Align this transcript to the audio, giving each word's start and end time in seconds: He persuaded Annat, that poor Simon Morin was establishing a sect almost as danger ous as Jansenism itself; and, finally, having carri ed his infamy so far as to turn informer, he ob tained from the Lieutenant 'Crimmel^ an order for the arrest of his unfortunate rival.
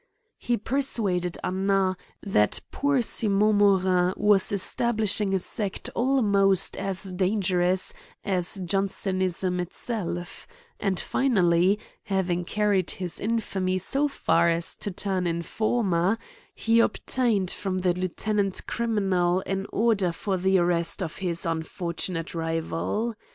He 0.39 0.57
persuaded 0.57 1.37
Annat, 1.43 1.95
that 2.23 2.59
poor 2.71 3.03
Simon 3.03 3.57
Morin 3.57 4.15
was 4.17 4.51
establishing 4.51 5.31
a 5.31 5.37
sect 5.37 5.91
almost 5.93 6.75
as 6.75 7.11
danger 7.11 7.61
ous 7.61 7.93
as 8.23 8.59
Jansenism 8.65 9.59
itself; 9.59 10.47
and, 10.79 10.99
finally, 10.99 11.77
having 12.05 12.45
carri 12.45 12.79
ed 12.79 12.89
his 12.89 13.19
infamy 13.19 13.77
so 13.77 14.07
far 14.07 14.49
as 14.49 14.75
to 14.77 14.89
turn 14.89 15.27
informer, 15.27 16.17
he 16.55 16.81
ob 16.81 16.95
tained 17.05 17.51
from 17.51 17.77
the 17.77 17.93
Lieutenant 17.93 18.65
'Crimmel^ 18.65 19.43
an 19.45 19.67
order 19.71 20.11
for 20.11 20.35
the 20.35 20.57
arrest 20.57 21.03
of 21.03 21.17
his 21.17 21.45
unfortunate 21.45 22.33
rival. 22.33 23.13